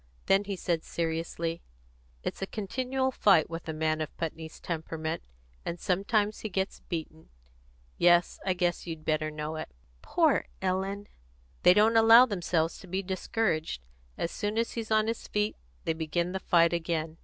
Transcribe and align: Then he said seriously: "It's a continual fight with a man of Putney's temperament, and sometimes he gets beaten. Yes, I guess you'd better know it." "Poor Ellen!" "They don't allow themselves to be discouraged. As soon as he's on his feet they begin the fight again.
Then 0.25 0.45
he 0.45 0.55
said 0.55 0.83
seriously: 0.83 1.61
"It's 2.23 2.41
a 2.41 2.47
continual 2.47 3.11
fight 3.11 3.51
with 3.51 3.69
a 3.69 3.71
man 3.73 4.01
of 4.01 4.17
Putney's 4.17 4.59
temperament, 4.59 5.21
and 5.63 5.79
sometimes 5.79 6.39
he 6.39 6.49
gets 6.49 6.79
beaten. 6.79 7.29
Yes, 7.99 8.39
I 8.43 8.53
guess 8.53 8.87
you'd 8.87 9.05
better 9.05 9.29
know 9.29 9.57
it." 9.57 9.69
"Poor 10.01 10.47
Ellen!" 10.59 11.05
"They 11.61 11.75
don't 11.75 11.97
allow 11.97 12.25
themselves 12.25 12.79
to 12.79 12.87
be 12.87 13.03
discouraged. 13.03 13.85
As 14.17 14.31
soon 14.31 14.57
as 14.57 14.71
he's 14.71 14.89
on 14.89 15.05
his 15.05 15.27
feet 15.27 15.55
they 15.83 15.93
begin 15.93 16.31
the 16.31 16.39
fight 16.39 16.73
again. 16.73 17.17